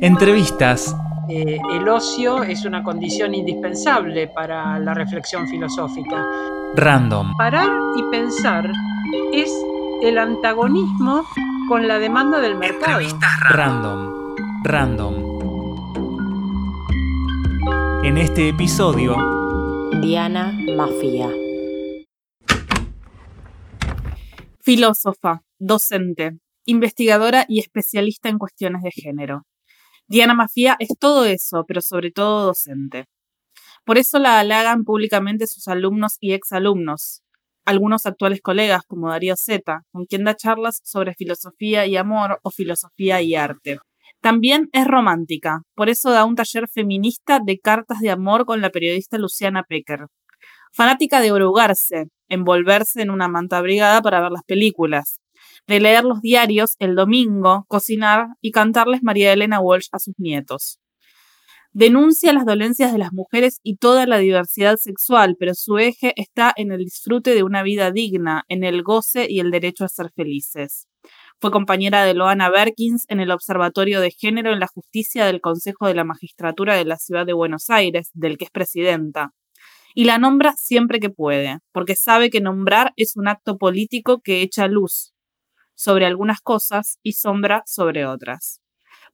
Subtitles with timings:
[0.00, 0.94] Entrevistas.
[1.28, 6.24] Eh, el ocio es una condición indispensable para la reflexión filosófica.
[6.74, 7.32] Random.
[7.36, 8.70] Parar y pensar
[9.32, 9.50] es
[10.02, 11.24] el antagonismo
[11.68, 13.00] con la demanda del mercado.
[13.50, 14.34] Random.
[14.62, 15.36] Random.
[18.04, 19.16] En este episodio,
[20.00, 21.28] Diana Mafia.
[24.60, 29.46] Filósofa, docente, investigadora y especialista en cuestiones de género.
[30.08, 33.06] Diana Mafia es todo eso, pero sobre todo docente.
[33.84, 37.22] Por eso la halagan públicamente sus alumnos y exalumnos,
[37.64, 42.50] algunos actuales colegas como Darío Zeta, con quien da charlas sobre filosofía y amor o
[42.50, 43.78] filosofía y arte.
[44.20, 48.70] También es romántica, por eso da un taller feminista de cartas de amor con la
[48.70, 50.06] periodista Luciana Pecker.
[50.72, 55.18] Fanática de orugarse, envolverse en una manta abrigada para ver las películas,
[55.66, 60.78] de leer los diarios el domingo, cocinar y cantarles María Elena Walsh a sus nietos.
[61.72, 66.54] Denuncia las dolencias de las mujeres y toda la diversidad sexual, pero su eje está
[66.56, 70.10] en el disfrute de una vida digna, en el goce y el derecho a ser
[70.10, 70.88] felices.
[71.38, 75.86] Fue compañera de Loana Berkins en el Observatorio de Género en la Justicia del Consejo
[75.86, 79.34] de la Magistratura de la Ciudad de Buenos Aires, del que es presidenta.
[79.94, 84.40] Y la nombra siempre que puede, porque sabe que nombrar es un acto político que
[84.40, 85.12] echa luz
[85.76, 88.60] sobre algunas cosas y sombra sobre otras.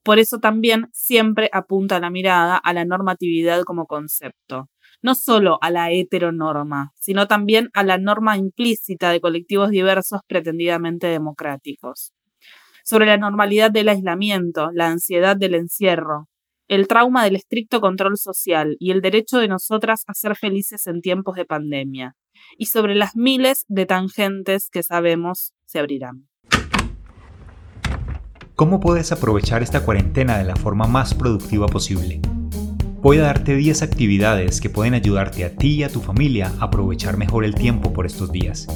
[0.02, 4.68] Por eso también siempre apunta la mirada a la normatividad como concepto,
[5.02, 11.06] no solo a la heteronorma, sino también a la norma implícita de colectivos diversos pretendidamente
[11.08, 12.12] democráticos.
[12.84, 16.28] Sobre la normalidad del aislamiento, la ansiedad del encierro,
[16.68, 21.00] el trauma del estricto control social y el derecho de nosotras a ser felices en
[21.00, 22.16] tiempos de pandemia,
[22.58, 26.31] y sobre las miles de tangentes que sabemos se abrirán.
[28.54, 32.20] ¿Cómo puedes aprovechar esta cuarentena de la forma más productiva posible?
[33.00, 36.66] Voy a darte 10 actividades que pueden ayudarte a ti y a tu familia a
[36.66, 38.66] aprovechar mejor el tiempo por estos días.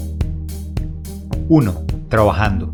[1.50, 1.86] 1.
[2.08, 2.70] Trabajando.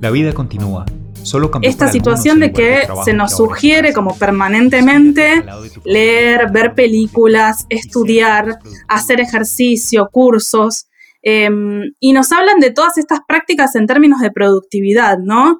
[0.00, 0.84] La vida continúa.
[1.22, 5.44] Solo Esta situación de que se nos sugiere como permanentemente
[5.84, 10.88] leer, ver películas, estudiar, hacer ejercicio, cursos,
[11.24, 15.58] em, y nos hablan de todas estas prácticas en términos de productividad, ¿no?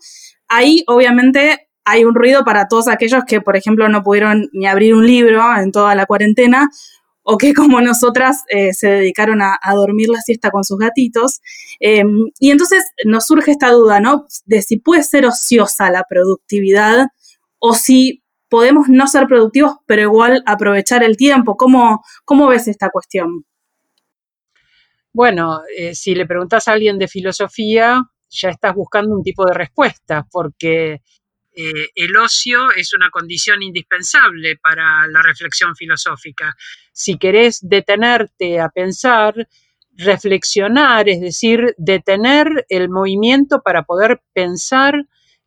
[0.48, 4.94] Ahí obviamente hay un ruido para todos aquellos que, por ejemplo, no pudieron ni abrir
[4.94, 6.68] un libro en toda la cuarentena
[7.22, 11.40] o que como nosotras eh, se dedicaron a, dormir la siesta con sus gatitos.
[11.80, 14.26] Em, y entonces nos surge esta duda, ¿no?
[14.44, 17.06] De si puede ser ociosa la productividad
[17.58, 21.56] o si podemos no ser productivos, pero igual aprovechar el tiempo.
[21.56, 23.46] ¿Cómo, cómo ves esta cuestión?
[25.14, 29.54] Bueno, eh, si le preguntas a alguien de filosofía, ya estás buscando un tipo de
[29.54, 31.02] respuesta, porque
[31.54, 36.52] eh, el ocio es una condición indispensable para la reflexión filosófica.
[36.92, 39.46] Si querés detenerte a pensar,
[39.92, 44.94] reflexionar, es decir, detener el movimiento para poder pensar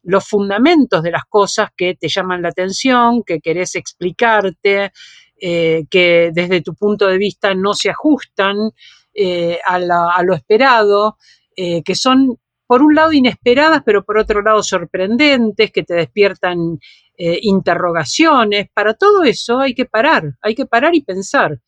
[0.01, 4.93] los fundamentos de las cosas que te llaman la atención, que querés explicarte,
[5.41, 8.55] eh, que desde tu punto de vista no se ajustan
[9.17, 11.17] eh, a, lo esperado,
[11.55, 16.79] que son por un lado inesperadas, pero por otro lado sorprendentes, que te despiertan
[17.17, 18.69] eh, interrogaciones.
[18.73, 21.59] Para todo eso hay que parar, hay que parar y pensar.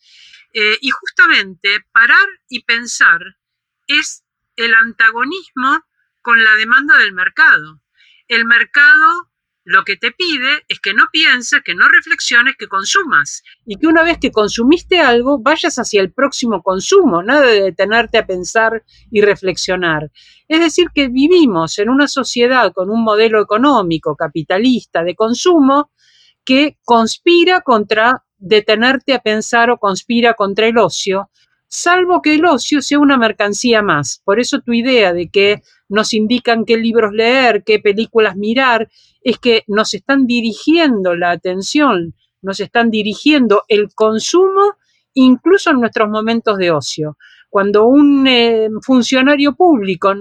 [0.53, 3.21] Eh, y justamente parar y pensar
[3.87, 4.25] es
[4.57, 5.83] el antagonismo
[6.21, 7.81] con la demanda del mercado.
[8.27, 9.31] El mercado
[9.63, 13.43] lo que te pide es que no pienses, que no reflexiones, que consumas.
[13.65, 18.17] Y que una vez que consumiste algo, vayas hacia el próximo consumo, nada de detenerte
[18.17, 20.11] a pensar y reflexionar.
[20.47, 25.91] Es decir, que vivimos en una sociedad con un modelo económico capitalista de consumo
[26.43, 31.29] que conspira contra detenerte a pensar o conspira contra el ocio,
[31.69, 34.21] salvo que el ocio sea una mercancía más.
[34.25, 38.89] Por eso tu idea de que nos indican qué libros leer, qué películas mirar,
[39.21, 44.75] es que nos están dirigiendo la atención, nos están dirigiendo el consumo
[45.13, 47.17] incluso en nuestros momentos de ocio.
[47.49, 50.13] Cuando un eh, funcionario público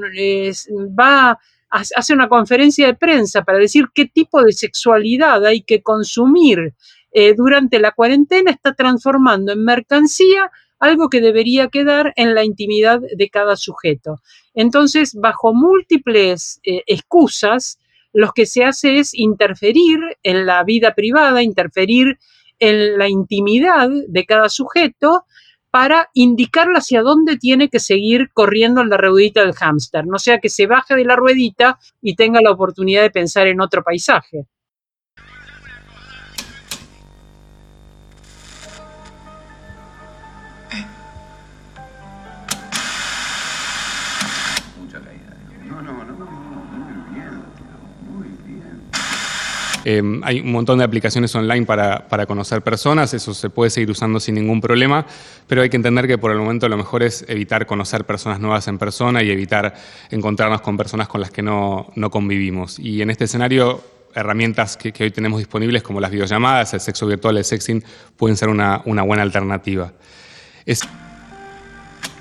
[0.99, 1.39] va a
[1.71, 6.75] hacer una conferencia de prensa para decir qué tipo de sexualidad hay que consumir
[7.13, 13.01] eh, durante la cuarentena, está transformando en mercancía algo que debería quedar en la intimidad
[13.17, 14.21] de cada sujeto.
[14.55, 17.79] Entonces, bajo múltiples eh, excusas,
[18.13, 22.19] lo que se hace es interferir en la vida privada, interferir
[22.59, 25.25] en la intimidad de cada sujeto
[25.71, 30.39] para indicarle hacia dónde tiene que seguir corriendo en la ruedita del hámster, no sea
[30.39, 34.47] que se baje de la ruedita y tenga la oportunidad de pensar en otro paisaje.
[49.85, 53.91] Em, hay un montón de aplicaciones online para, para, conocer personas, eso se puede seguir
[53.91, 55.07] usando sin ningún problema,
[55.47, 58.67] pero hay que entender que por el momento lo mejor es evitar conocer personas nuevas
[58.69, 59.75] en persona y evitar
[60.11, 62.79] encontrarnos con personas con las que no, no convivimos.
[62.79, 63.83] Y en este escenario,
[64.15, 67.85] herramientas que, hoy tenemos disponibles como las videollamadas, el sexo virtual, el sexing,
[68.17, 69.93] pueden ser una, una buena alternativa.
[70.67, 70.81] Es...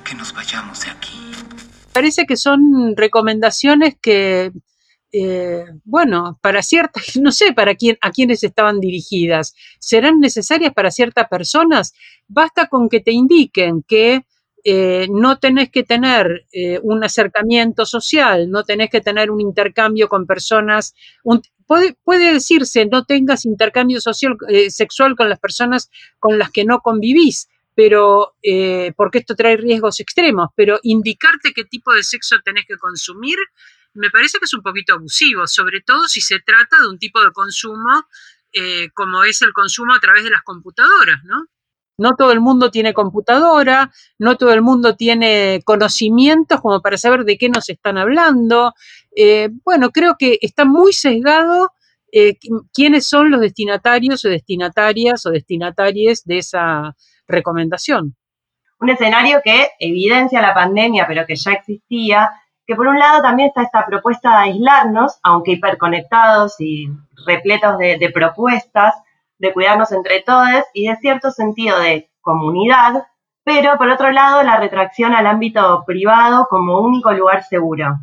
[0.03, 1.19] Que nos vayamos de aquí.
[1.91, 4.51] Parece que son recomendaciones que
[5.11, 10.91] eh, bueno, para ciertas, no sé para quién, a quiénes estaban dirigidas, serán necesarias para
[10.91, 11.93] ciertas personas,
[12.27, 14.25] basta con que te indiquen que
[14.63, 20.09] eh, no tenés que tener eh, un acercamiento social, no tenés que tener un intercambio
[20.09, 20.93] con personas,
[21.65, 24.35] puede, puede, decirse no tengas intercambio social,
[24.69, 25.89] sexual con las personas
[26.19, 28.33] con las que no convivís, pero
[28.97, 33.37] porque esto trae riesgos extremos, pero indicarte qué tipo de sexo tenés que consumir
[33.97, 37.21] me parece que es un poquito abusivo, sobre todo si se trata de un tipo
[37.23, 38.05] de consumo
[38.53, 41.45] eh, como es el consumo a través de las computadoras, ¿no?
[41.99, 47.23] No todo el mundo tiene computadora, no todo el mundo tiene conocimientos como para saber
[47.23, 48.73] de qué nos están hablando.
[49.15, 51.71] Eh, bueno, creo que está muy sesgado
[52.11, 52.37] eh,
[52.71, 56.95] quiénes son los destinatarios o destinatarias o destinatarias de esa
[57.27, 58.15] recomendación.
[58.79, 62.29] Un escenario que evidencia la pandemia, pero que ya existía,
[62.67, 66.89] que por un lado también está esta propuesta de aislarnos, aunque hiperconectados y
[67.25, 68.93] repletos de, propuestas,
[69.39, 73.07] de cuidarnos entre todos y de cierto sentido de comunidad,
[73.45, 77.99] pero por otro lado la retracción al ámbito privado como único lugar seguro.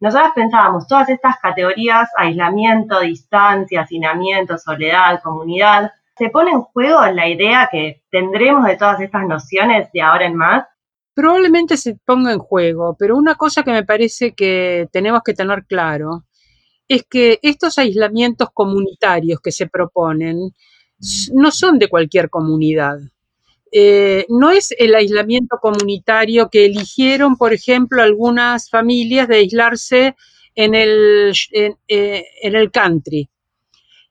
[0.00, 7.28] Nosotros pensábamos, todas estas categorías, aislamiento, distancia, hacinamiento, soledad, comunidad, se pone en juego la
[7.28, 10.66] idea que tendremos de todas estas nociones de ahora en más
[11.16, 15.64] probablemente se ponga en juego, pero una cosa que me parece que tenemos que tener
[15.64, 16.26] claro
[16.88, 20.54] es que estos aislamientos comunitarios que se proponen
[21.32, 22.98] no son de cualquier comunidad.
[23.72, 30.16] Eh, no es el aislamiento comunitario que eligieron, por ejemplo, algunas familias de aislarse
[30.54, 33.30] en el, en eh, el country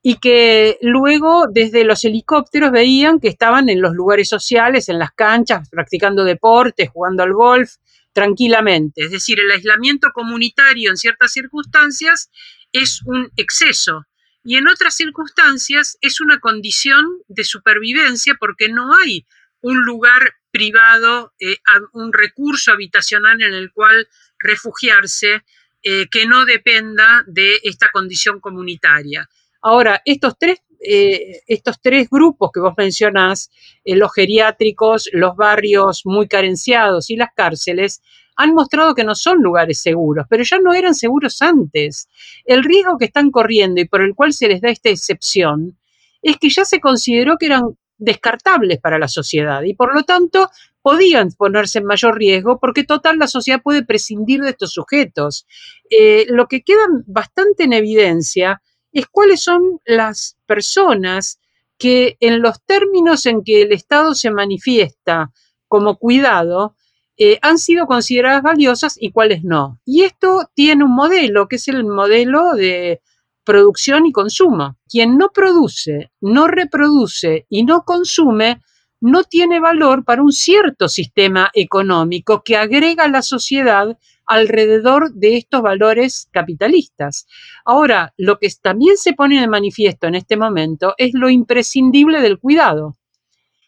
[0.07, 5.11] y que luego desde los helicópteros veían que estaban en los lugares sociales, en las
[5.13, 7.77] canchas, practicando deportes, jugando al golf,
[8.13, 9.01] tranquilamente.
[9.01, 12.29] Es decir, el aislamiento comunitario en ciertas circunstancias
[12.71, 14.05] es un exceso
[14.43, 19.25] y en otras circunstancias es una condición de supervivencia porque no hay
[19.61, 21.57] un lugar privado, eh,
[21.93, 25.43] un recurso habitacional en el cual refugiarse
[25.81, 29.27] eh, que no dependa de esta condición comunitaria.
[29.67, 33.49] Ahora, estos tres, eh, estos tres grupos que vos mencionás,
[33.83, 38.03] eh, los geriátricos, los barrios muy carenciados y las cárceles,
[38.35, 42.07] han mostrado que no son lugares seguros, pero ya no eran seguros antes.
[42.45, 45.79] El riesgo que están corriendo y por el cual se les da esta excepción
[46.21, 47.63] es que ya se consideró que eran
[47.97, 50.51] descartables para la sociedad y por lo tanto
[50.83, 55.47] podían ponerse en mayor riesgo porque total la sociedad puede prescindir de estos sujetos.
[55.89, 58.61] Eh, lo que queda bastante en evidencia
[58.99, 61.39] es cuáles son las personas
[61.77, 65.31] que en los términos en que el Estado se manifiesta
[65.67, 66.75] como cuidado,
[67.17, 69.79] eh, han sido consideradas valiosas y cuáles no.
[69.85, 73.01] Y esto tiene un modelo, que es el modelo de
[73.43, 74.77] producción y consumo.
[74.87, 78.61] Quien no produce, no reproduce y no consume,
[79.01, 85.37] no tiene valor para un cierto sistema económico que agrega a la sociedad alrededor de
[85.37, 87.27] estos valores capitalistas.
[87.63, 92.39] Ahora, lo que también se pone de manifiesto en este momento es lo imprescindible del
[92.39, 92.97] cuidado.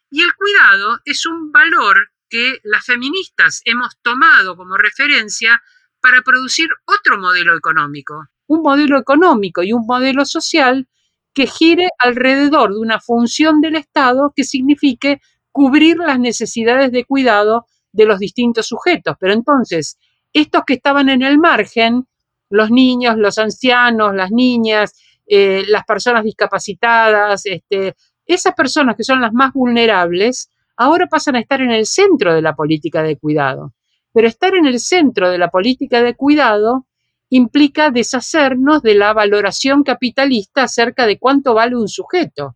[0.09, 1.97] Y el cuidado es un valor
[2.29, 5.61] que las feministas hemos tomado como referencia
[6.01, 10.87] para producir otro modelo económico, un modelo económico y un modelo social
[11.33, 15.21] que gire alrededor de una función del Estado que signifique
[15.51, 19.15] cubrir las necesidades de cuidado de los distintos sujetos.
[19.19, 19.97] Pero entonces,
[20.41, 22.07] estos que estaban en el margen,
[22.49, 24.93] los niños, los ancianos, las niñas,
[25.25, 31.39] eh, las personas discapacitadas, este, esas personas que son las más vulnerables, ahora pasan a
[31.39, 33.73] estar en el centro de la política de cuidado.
[34.13, 36.87] Pero estar en el centro de la política de cuidado
[37.29, 42.55] implica deshacernos de la valoración capitalista acerca de cuánto vale un sujeto.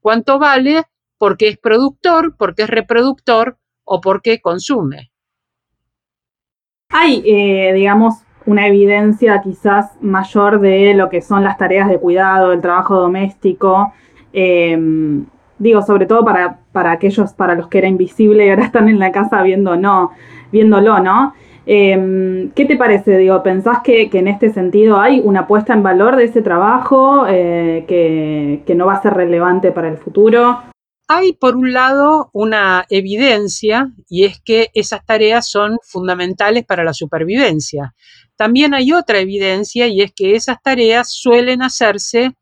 [0.00, 0.84] Cuánto vale
[1.18, 5.09] porque es productor, porque es reproductor o porque consume.
[6.90, 12.52] Hay, eh, digamos, una evidencia quizás mayor de lo que son las tareas de cuidado,
[12.52, 13.92] el trabajo doméstico.
[14.32, 15.24] Em,
[15.58, 18.98] digo, sobre todo para, para, aquellos para los que era invisible y ahora están en
[18.98, 20.10] la casa viendo no,
[20.50, 21.32] viéndolo, ¿no?
[21.66, 23.18] Em, ¿Qué te parece?
[23.18, 27.84] Digo, ¿pensás que, en este sentido hay una puesta en valor de ese trabajo eh,
[27.86, 30.58] que, que no va a ser relevante para el futuro?
[31.12, 36.94] Hay, por un lado, una evidencia y es que esas tareas son fundamentales para la
[36.94, 37.96] supervivencia.
[38.36, 42.36] También hay otra evidencia y es que esas tareas suelen hacerse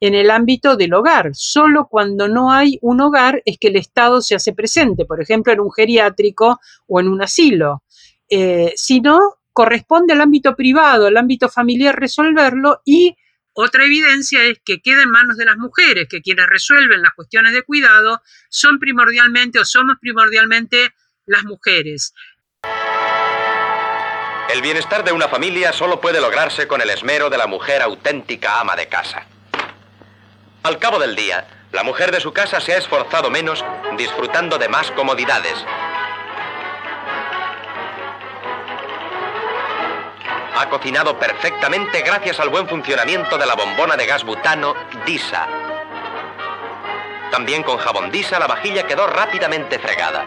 [0.00, 1.32] en el ámbito del hogar.
[1.34, 5.52] Solo cuando no hay un hogar es que el Estado se hace presente, por ejemplo,
[5.52, 7.82] en un geriátrico o en un asilo.
[8.30, 9.18] Eh, si no,
[9.52, 13.18] corresponde al ámbito privado, al ámbito familiar resolverlo y
[13.54, 17.52] otra evidencia es que queda en manos de las mujeres, que quienes resuelven las cuestiones
[17.52, 20.92] de cuidado son primordialmente o somos primordialmente
[21.24, 22.12] las mujeres.
[24.50, 28.60] El bienestar de una familia solo puede lograrse con el esmero de la mujer auténtica
[28.60, 29.26] ama de casa.
[30.62, 33.64] Al cabo del día, la mujer de su casa se ha esforzado menos
[33.96, 35.54] disfrutando de más comodidades.
[40.56, 45.46] Ha cocinado perfectamente gracias al buen funcionamiento de la bombona de gas butano DISA.
[47.30, 50.24] También con jabón DISA la vajilla quedó rápidamente fregada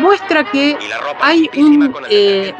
[0.00, 0.76] muestra que
[1.20, 2.54] hay un, eh,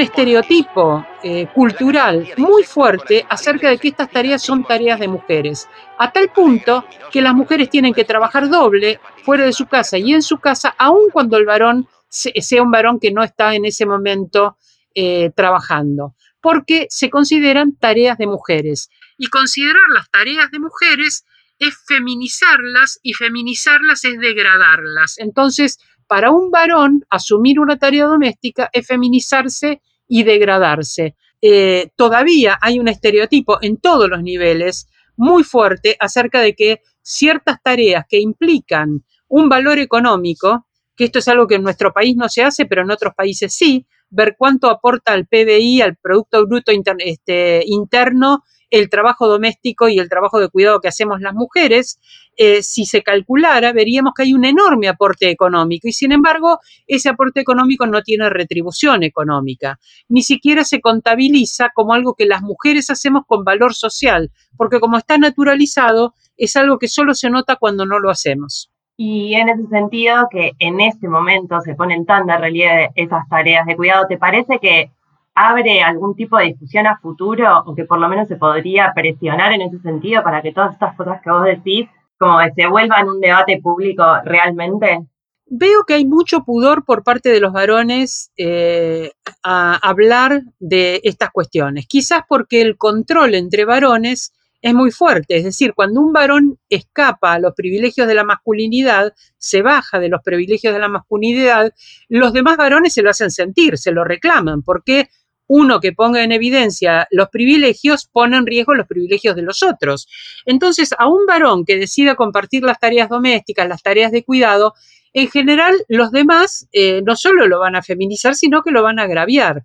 [0.00, 6.10] estereotipo eh, cultural muy fuerte acerca de que estas tareas son tareas de mujeres, a
[6.10, 10.22] tal punto que las mujeres tienen que trabajar doble fuera de su casa y en
[10.22, 14.56] su casa, aun cuando el varón sea un varón que no está en ese momento
[14.94, 18.90] eh, trabajando, porque se consideran tareas de mujeres.
[19.18, 21.24] Y considerar las tareas de mujeres
[21.58, 25.18] es feminizarlas y feminizarlas es degradarlas.
[25.18, 31.16] Entonces, para un varón, asumir una tarea doméstica es feminizarse y degradarse.
[31.40, 37.62] Eh, todavía hay un estereotipo en todos los niveles muy fuerte acerca de que ciertas
[37.62, 42.28] tareas que implican un valor económico, que esto es algo que en nuestro país no
[42.28, 46.70] se hace, pero en otros países sí, ver cuánto aporta al PBI, al Producto Bruto
[46.98, 51.98] este, Interno, el trabajo doméstico y el trabajo de cuidado que hacemos las mujeres,
[52.36, 57.10] eh, si se calculara, veríamos que hay un enorme aporte económico y sin embargo ese
[57.10, 59.78] aporte económico no tiene retribución económica,
[60.08, 64.96] ni siquiera se contabiliza como algo que las mujeres hacemos con valor social, porque como
[64.96, 68.71] está naturalizado, es algo que solo se nota cuando no lo hacemos.
[69.04, 73.66] Y en ese sentido, que en este momento se ponen tan de relieve esas tareas
[73.66, 74.92] de cuidado, ¿te parece que
[75.34, 79.52] abre algún tipo de discusión a futuro o que por lo menos se podría presionar
[79.54, 83.08] en ese sentido para que todas estas cosas que vos decís como que se vuelvan
[83.08, 85.00] un debate público realmente?
[85.46, 89.10] Veo que hay mucho pudor por parte de los varones eh,
[89.42, 94.32] a hablar de estas cuestiones, quizás porque el control entre varones
[94.62, 99.12] es muy fuerte, es decir, cuando un varón escapa a los privilegios de la masculinidad,
[99.36, 101.74] se baja de los privilegios de la masculinidad,
[102.08, 105.08] los demás varones se lo hacen sentir, se lo reclaman, porque
[105.48, 110.06] uno que ponga en evidencia los privilegios pone en riesgo los privilegios de los otros.
[110.46, 114.74] Entonces, a un varón que decida compartir las tareas domésticas, las tareas de cuidado,
[115.12, 119.00] en general los demás eh, no solo lo van a feminizar, sino que lo van
[119.00, 119.64] a agraviar.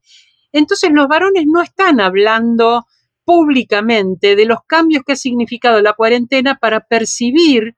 [0.52, 2.87] Entonces, los varones no están hablando
[3.28, 7.76] públicamente de los cambios que ha significado la cuarentena para percibir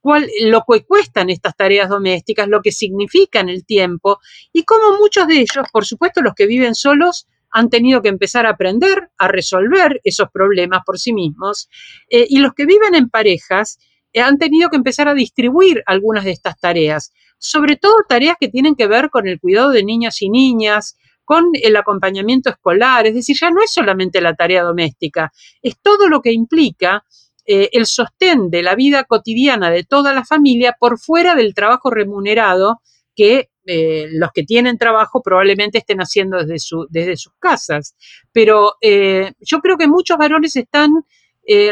[0.00, 4.18] cuál, lo que cuestan estas tareas domésticas, lo que significan el tiempo
[4.52, 8.46] y cómo muchos de ellos, por supuesto los que viven solos, han tenido que empezar
[8.46, 11.68] a aprender a resolver esos problemas por sí mismos
[12.10, 13.78] eh, y los que viven en parejas
[14.12, 18.48] eh, han tenido que empezar a distribuir algunas de estas tareas, sobre todo tareas que
[18.48, 20.96] tienen que ver con el cuidado de niños y niñas,
[21.30, 25.32] con el acompañamiento escolar, es decir, ya no es solamente la tarea doméstica,
[25.62, 27.04] es todo lo que implica
[27.46, 31.88] eh, el sostén de la vida cotidiana de toda la familia por fuera del trabajo
[31.88, 32.80] remunerado
[33.14, 37.94] que eh, los que tienen trabajo probablemente estén haciendo desde, su, desde sus casas.
[38.32, 40.90] Pero eh, yo creo que muchos varones están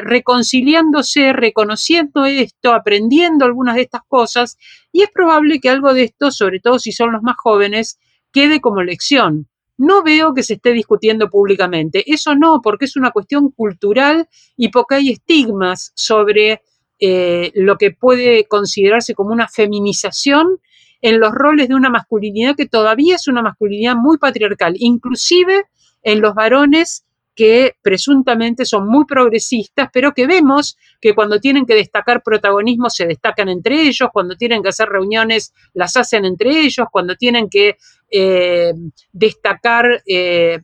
[0.03, 4.57] reconciliándose, reconociendo esto, aprendiendo algunas de estas cosas,
[4.91, 7.99] y es probable que algo de esto, sobre todo si son los más jóvenes,
[8.33, 9.49] quede como lección.
[9.77, 12.05] No veo que se esté discutiendo públicamente.
[12.13, 16.63] Eso no, porque es una cuestión cultural y porque hay estigmas sobre
[17.01, 20.59] lo que puede considerarse como una feminización
[21.01, 25.67] en los roles de una masculinidad que todavía es una masculinidad muy patriarcal, inclusive
[26.03, 27.05] en los varones
[27.39, 33.07] que presuntamente son muy progresistas, pero que vemos que cuando tienen que destacar protagonismo se
[33.07, 37.77] destacan entre ellos, cuando tienen que hacer reuniones las hacen entre ellos, cuando tienen que
[38.11, 38.73] eh,
[39.13, 40.59] destacar, eh,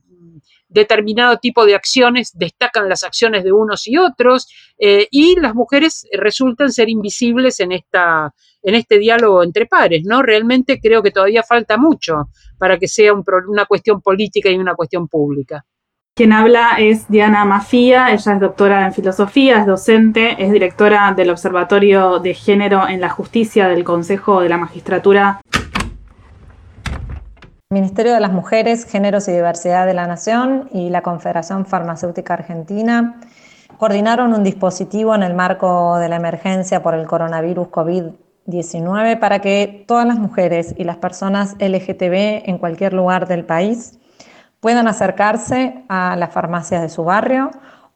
[0.67, 6.09] determinado tipo de acciones destacan las acciones de unos y otros, eh, y las mujeres
[6.11, 10.25] resultan ser invisibles en, esta, en este diálogo entre pares, ¿no?
[10.25, 15.07] Realmente creo que todavía falta mucho para que sea una cuestión política y una cuestión
[15.07, 15.65] pública.
[16.17, 21.31] Quien habla es Diana Mafía, ella es doctora en filosofía, es docente, es directora del
[21.31, 25.41] Observatorio de Género en la Justicia del Consejo de la Magistratura.
[27.69, 33.21] Ministerio de las Mujeres, Géneros y Diversidad de la Nación y la Confederación Farmacéutica Argentina
[33.77, 39.85] coordinaron un dispositivo en el marco de la emergencia por el coronavirus COVID-19 para que
[39.89, 43.99] todas las mujeres y las personas LGTB en cualquier lugar del país
[44.65, 47.51] puedan acercarse a las farmacias de su barrio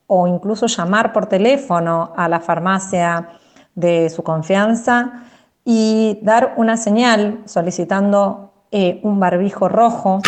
[0.06, 3.30] o incluso llamar por teléfono a la farmacia
[3.74, 5.24] de su confianza
[5.64, 10.20] y dar una señal solicitando eh, un barbijo rojo.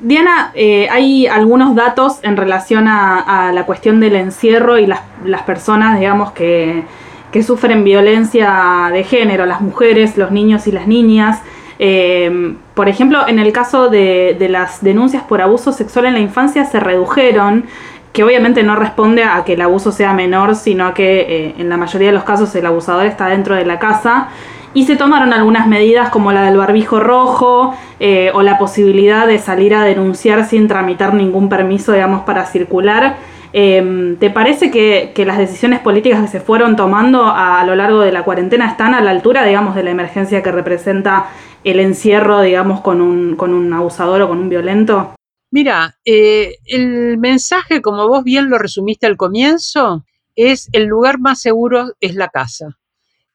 [0.00, 5.02] Diana, eh, hay algunos datos en relación a, la cuestión del encierro y las,
[5.44, 6.82] personas, digamos, que,
[7.30, 11.42] que, sufren violencia de género, las mujeres, los niños y las niñas.
[11.78, 16.64] Eh, por ejemplo, en el caso de, las denuncias por abuso sexual en la infancia
[16.64, 17.64] se redujeron,
[18.12, 21.68] que obviamente no responde a que el abuso sea menor, sino a que eh, en
[21.68, 24.28] la mayoría de los casos el abusador está dentro de la casa.
[24.74, 29.38] Y se tomaron algunas medidas como la del barbijo rojo eh, o la posibilidad de
[29.38, 33.16] salir a denunciar sin tramitar ningún permiso, digamos, para circular.
[33.50, 38.12] ¿Te parece que, las decisiones políticas que se fueron tomando a, a, lo largo de
[38.12, 41.26] la cuarentena están a la altura, digamos, de la emergencia que representa
[41.64, 45.14] el encierro, digamos, con un, con un abusador o con un violento?
[45.50, 50.04] Mira, eh, el mensaje, como vos bien lo resumiste al comienzo,
[50.36, 52.78] es el lugar más seguro es la casa.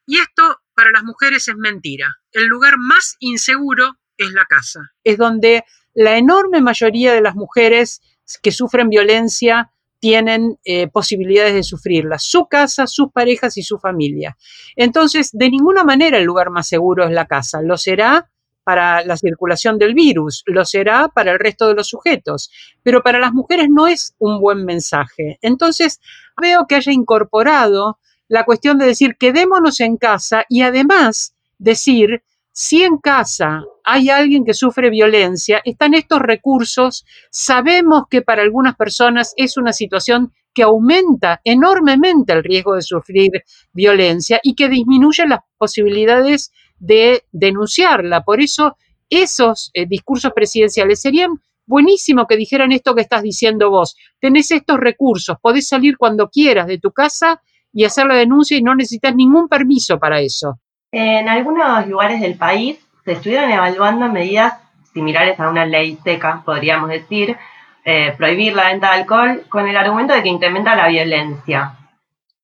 [0.06, 0.44] Y esto
[0.76, 2.16] para las mujeres es mentira.
[2.32, 4.92] El lugar más inseguro es la casa.
[5.04, 5.64] Es donde
[5.94, 8.02] la enorme mayoría de las mujeres
[8.42, 9.73] que sufren violencia
[10.04, 14.36] tienen eh, posibilidades de sufrirla, su casa, sus parejas y su familia.
[14.76, 18.30] Entonces, de ninguna manera el lugar más seguro es la casa, lo será
[18.66, 22.52] para la circulación del virus, lo será para el resto de los sujetos,
[22.84, 25.40] pero para las mujeres no es un buen mensaje.
[25.42, 26.02] Entonces,
[26.42, 32.24] veo que haya incorporado la cuestión de decir quedémonos en casa y además decir
[32.56, 37.04] si en casa hay alguien que sufre violencia, están estos recursos.
[37.32, 43.32] Sabemos que para algunas personas es una situación que aumenta enormemente el riesgo de sufrir
[43.74, 48.24] violencia y que disminuye las posibilidades de denunciarla.
[48.24, 48.78] Por eso
[49.10, 53.96] esos eh, discursos presidenciales serían buenísimo que dijeran esto que estás diciendo vos.
[54.20, 57.42] Tenés estos recursos, podés salir cuando quieras de tu casa
[57.74, 60.60] y hacer la denuncia y no necesitas ningún permiso para eso.
[60.96, 64.54] En algunos lugares del país se estuvieron evaluando medidas
[64.94, 67.36] similares a una ley seca, podríamos decir,
[67.84, 71.74] eh, prohibir la venta de alcohol con el argumento de que incrementa la violencia.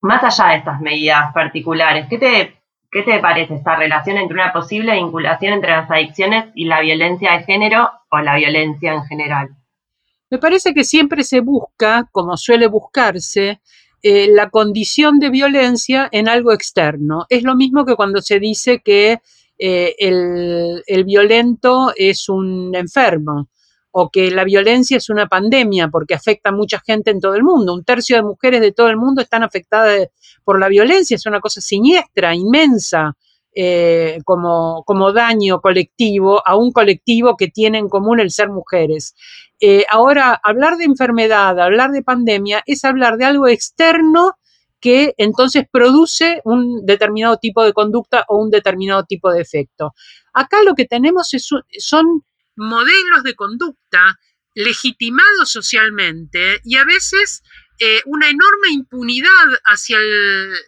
[0.00, 2.56] Más allá de estas medidas particulares, ¿qué te,
[2.90, 7.34] ¿qué te parece esta relación entre una posible vinculación entre las adicciones y la violencia
[7.34, 9.50] de género o la violencia en general?
[10.28, 13.60] Me parece que siempre se busca, como suele buscarse,
[14.02, 17.26] eh, la condición de violencia en algo externo.
[17.28, 19.20] Es lo mismo que cuando se dice que
[19.58, 23.50] eh, el, violento es un enfermo
[23.90, 27.42] o que la violencia es una pandemia porque afecta a mucha gente en todo el
[27.42, 27.74] mundo.
[27.74, 30.08] Un tercio de mujeres de todo el mundo están afectadas
[30.44, 33.16] por la violencia, es una cosa siniestra, inmensa,
[33.54, 39.14] eh, como, como daño colectivo a un colectivo que tiene en común el ser mujeres.
[39.60, 44.36] Eh, ahora, hablar de enfermedad, hablar de pandemia, es hablar de algo externo
[44.80, 49.92] que entonces produce un determinado tipo de conducta o un determinado tipo de efecto.
[50.32, 51.30] Acá lo que tenemos
[51.78, 52.24] son
[52.56, 54.18] modelos de conducta
[54.54, 57.42] legitimados socialmente y a veces
[57.82, 59.28] eh, una enorme impunidad
[59.64, 59.98] hacia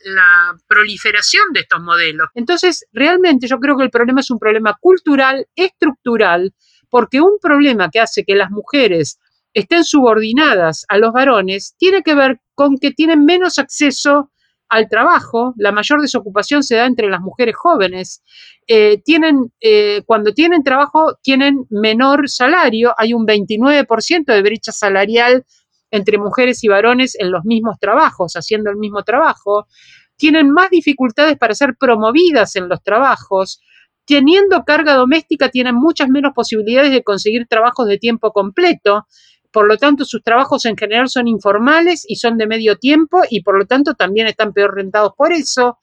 [0.04, 2.28] la proliferación de estos modelos.
[2.34, 6.54] Entonces, realmente yo creo que el problema es un problema cultural, estructural,
[6.88, 9.18] porque un problema que hace que las mujeres
[9.52, 14.30] estén subordinadas a los varones tiene que ver con que tienen menos acceso
[14.70, 18.22] al trabajo, la mayor desocupación se da entre las mujeres jóvenes,
[18.66, 25.44] eh, tienen, eh, cuando tienen trabajo tienen menor salario, hay un 29% de brecha salarial
[25.92, 29.68] entre mujeres y varones en los mismos trabajos, haciendo el mismo trabajo,
[30.16, 33.60] tienen más dificultades para ser promovidas en los trabajos,
[34.06, 39.06] teniendo carga doméstica tienen muchas menos posibilidades de conseguir trabajos de tiempo completo,
[39.52, 43.42] por lo tanto sus trabajos en general son informales y son de medio tiempo y
[43.42, 45.78] por lo tanto también están peor rentados por eso.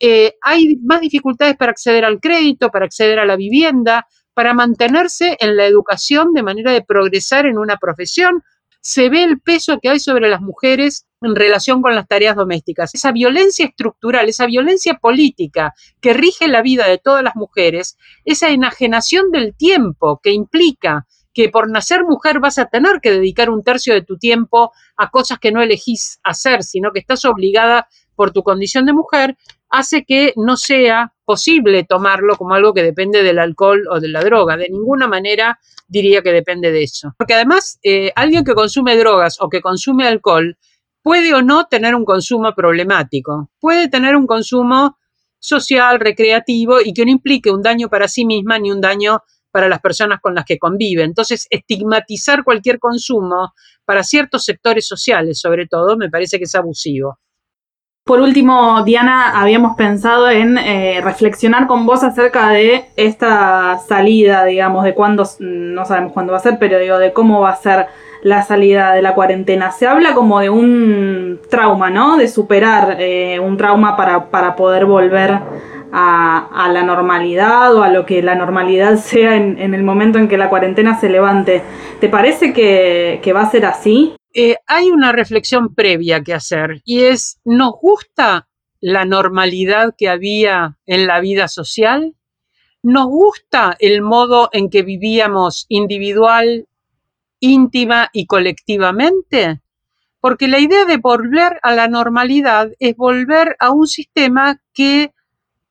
[0.00, 5.36] Eh, hay más dificultades para acceder al crédito, para acceder a la vivienda, para mantenerse
[5.38, 8.42] en la educación de manera de progresar en una profesión.
[8.82, 12.94] Se ve el peso que hay sobre las mujeres en relación con las tareas domésticas.
[12.94, 18.50] Esa violencia estructural, esa violencia política que rige la vida de todas las mujeres, esa
[18.50, 23.62] enajenación del tiempo que implica que por nacer mujer vas a tener que dedicar un
[23.62, 28.32] tercio de tu tiempo a cosas que no elegís hacer, sino que estás obligada por
[28.32, 29.36] tu condición de mujer,
[29.72, 34.22] hace que no sea posible tomarlo como algo que depende del alcohol o de la
[34.22, 34.56] droga.
[34.58, 35.58] De ninguna manera
[35.88, 37.14] diría que depende de eso.
[37.16, 40.58] Porque además, eh, alguien que consume drogas o que consume alcohol
[41.02, 43.50] puede o no tener un consumo problemático.
[43.58, 44.98] Puede tener un consumo
[45.38, 49.68] social, recreativo y que no implique un daño para sí misma ni un daño para
[49.68, 51.02] las personas con las que convive.
[51.02, 53.52] Entonces, estigmatizar cualquier consumo
[53.86, 57.18] para ciertos sectores sociales, sobre todo, me parece que es abusivo.
[58.04, 64.82] Por último, Diana, habíamos pensado en eh, reflexionar con vos acerca de esta salida, digamos,
[64.82, 67.86] de cuándo, no sabemos cuándo va a ser, pero digo, de cómo va a ser
[68.22, 69.70] la salida de la cuarentena.
[69.70, 72.16] Se habla como de un trauma, ¿no?
[72.16, 75.38] De superar eh, un trauma para, para poder volver
[75.92, 80.38] a, la normalidad o a lo que la normalidad sea en, el momento en que
[80.38, 81.62] la cuarentena se levante.
[82.00, 84.16] ¿Te parece que, va a ser así?
[84.34, 88.48] Eh, hay una reflexión previa que hacer y es, ¿nos gusta
[88.80, 92.14] la normalidad que había en la vida social?
[92.82, 96.66] ¿Nos gusta el modo en que vivíamos individual,
[97.40, 99.60] íntima y colectivamente?
[100.20, 105.12] Porque la idea de volver a la normalidad es volver a un sistema que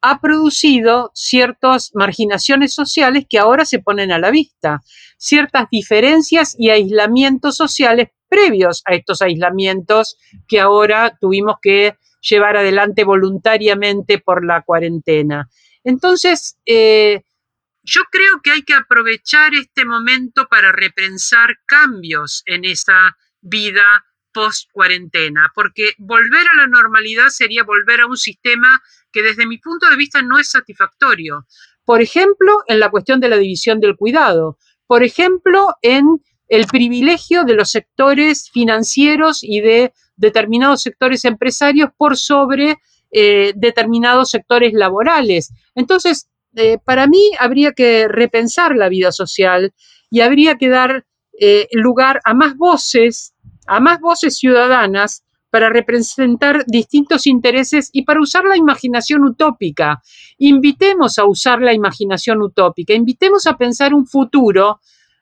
[0.02, 4.82] ha producido ciertas marginaciones sociales que ahora se ponen a la vista,
[5.18, 10.18] ciertas diferencias y aislamientos sociales previos a estos aislamientos
[10.48, 15.50] que ahora tuvimos que llevar adelante voluntariamente por la cuarentena.
[15.84, 17.24] Entonces, eh,
[17.84, 24.70] yo creo que hay que aprovechar este momento para repensar cambios en esa vida post
[24.72, 29.90] cuarentena, porque volver a la normalidad sería volver a un sistema que desde mi punto
[29.90, 31.46] de vista no es satisfactorio.
[31.84, 36.06] Por ejemplo, en la cuestión de la división del cuidado, por ejemplo, en
[36.52, 42.78] el privilegio de los sectores financieros y de determinados sectores empresarios por sobre
[43.10, 45.54] eh, determinados sectores laborales.
[45.76, 49.74] Entonces, eh, para mí habría que repensar la vida social
[50.10, 51.06] y habría que dar
[51.40, 53.34] eh, lugar a más voces,
[53.66, 60.02] a más voces ciudadanas para representar distintos intereses y para usar la imaginación utópica.
[60.38, 64.82] Invitemos a usar la imaginación utópica, invitemos a pensar un futuro,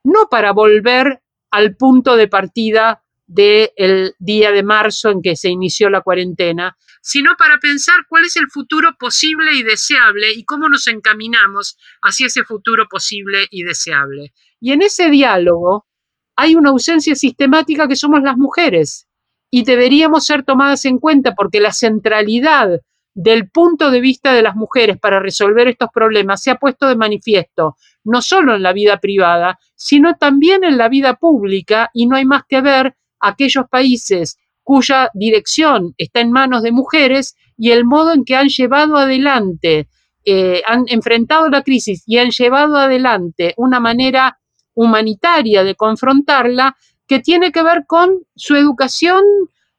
[0.09, 5.89] no para volver al punto de partida del día de marzo en que se inició
[5.89, 10.87] la cuarentena, sino para pensar cuál es el futuro posible y deseable y cómo nos
[10.87, 14.33] encaminamos hacia ese futuro posible y deseable.
[14.59, 15.87] Y en ese diálogo
[16.35, 19.07] hay una ausencia sistemática que somos las mujeres
[19.51, 22.81] y deberíamos ser tomadas en cuenta porque la centralidad
[23.21, 26.95] del punto de vista de las mujeres para resolver estos problemas se ha puesto de
[26.95, 32.15] manifiesto, no solo en la vida privada, sino también en la vida pública, y no
[32.15, 37.83] hay más que ver aquellos países cuya dirección está en manos de mujeres y el
[37.83, 39.89] modo en que han llevado adelante,
[40.23, 44.39] eh, han enfrentado la crisis y han llevado adelante una manera
[44.75, 49.23] humanitaria de confrontarla, que tiene que ver con su educación,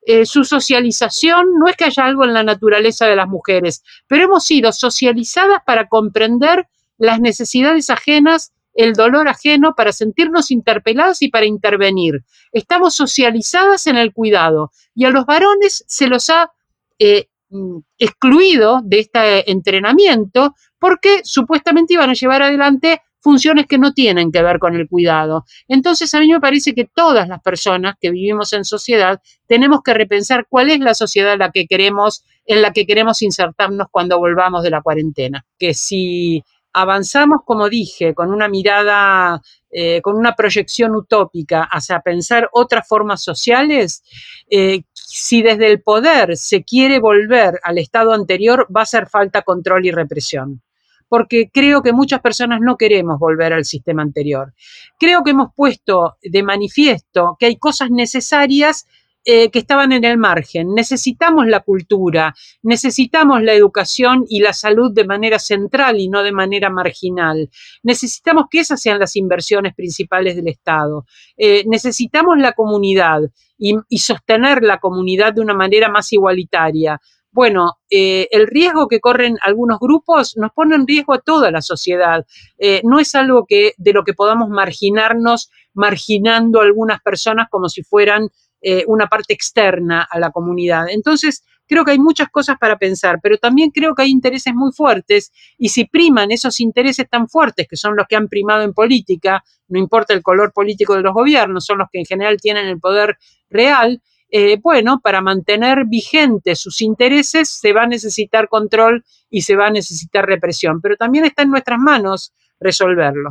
[0.03, 1.59] eh, su socialización.
[1.59, 5.63] No es que haya algo en la naturaleza de las mujeres, pero hemos sido socializadas
[5.65, 12.25] para comprender las necesidades ajenas, el dolor ajeno, para sentirnos interpeladas y para intervenir.
[12.53, 16.51] Estamos socializadas en el cuidado y a los varones se los ha
[16.99, 23.93] eh, mm, excluido de este entrenamiento porque supuestamente iban a llevar adelante funciones que no
[23.93, 25.45] tienen que ver con el cuidado.
[25.69, 29.95] Entonces, a mí me parece que todas las personas que vivimos en sociedad tenemos que
[29.95, 34.19] repensar cuál es la sociedad en la que queremos, en la que queremos insertarnos cuando
[34.19, 35.45] volvamos de la cuarentena.
[35.59, 42.49] Que si avanzamos, como dije, con una mirada, eh, con una proyección utópica hacia pensar
[42.53, 44.03] otras formas sociales,
[44.49, 49.43] eh, si desde el poder se quiere volver al estado anterior, va a hacer falta
[49.43, 50.63] control y represión
[51.11, 54.55] porque creo que muchas personas no queremos volver al sistema anterior.
[54.97, 58.87] Creo que hemos puesto de manifiesto que hay cosas necesarias
[59.25, 60.73] eh, que estaban en el margen.
[60.73, 66.31] Necesitamos la cultura, necesitamos la educación y la salud de manera central y no de
[66.31, 67.51] manera marginal.
[67.83, 71.07] Necesitamos que esas sean las inversiones principales del Estado.
[71.37, 73.23] Eh, necesitamos la comunidad
[73.59, 76.99] y sostener la comunidad de una manera más igualitaria
[77.33, 81.63] bueno, eh, el riesgo que corren algunos grupos nos pone en riesgo a toda la
[81.63, 82.27] sociedad.
[82.59, 87.69] Eh, no es algo que de lo que podamos marginarnos, marginando a algunas personas como
[87.69, 88.29] si fueran
[88.63, 90.89] eh, una parte externa a la comunidad.
[90.91, 94.73] Entonces, creo que hay muchas cosas para pensar, pero también creo que hay intereses muy
[94.73, 98.75] fuertes y si priman esos intereses tan fuertes, que son los que han primado en
[98.75, 102.67] política, no importa el color político de los gobiernos, son los que en general tienen
[102.67, 103.17] el poder
[103.49, 109.57] real, eh, bueno, para mantener vigentes sus intereses se va a necesitar control y se
[109.57, 113.31] va a necesitar represión, pero también está en nuestras manos resolverlo.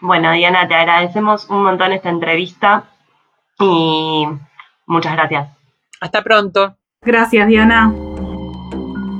[0.00, 2.84] Bueno, Diana, te agradecemos un montón esta entrevista
[3.58, 4.24] y
[4.86, 5.48] muchas gracias.
[6.00, 6.76] Hasta pronto.
[7.02, 7.92] Gracias, Diana.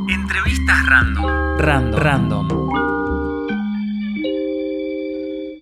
[0.09, 1.59] Entrevistas random.
[1.59, 2.01] Random.
[2.01, 2.68] Random.